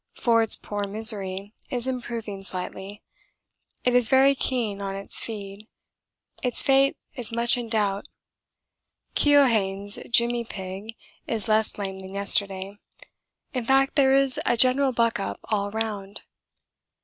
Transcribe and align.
Forde's 0.15 0.55
poor 0.55 0.87
'Misery' 0.87 1.53
is 1.69 1.85
improving 1.85 2.41
slightly. 2.43 3.03
It 3.83 3.93
is 3.93 4.09
very 4.09 4.33
keen 4.33 4.81
on 4.81 4.95
its 4.95 5.21
feed. 5.21 5.67
Its 6.41 6.63
fate 6.63 6.97
is 7.13 7.31
much 7.31 7.55
in 7.55 7.69
doubt. 7.69 8.07
Keohane's 9.13 9.99
'Jimmy 10.09 10.43
Pigg' 10.43 10.95
is 11.27 11.47
less 11.47 11.77
lame 11.77 11.99
than 11.99 12.15
yesterday. 12.15 12.79
In 13.53 13.63
fact 13.63 13.93
there 13.95 14.15
is 14.15 14.39
a 14.43 14.57
general 14.57 14.91
buck 14.91 15.19
up 15.19 15.39
all 15.51 15.69
round. 15.69 16.23